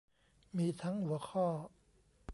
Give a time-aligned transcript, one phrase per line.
[0.57, 1.45] มีทั้งหัวข้อ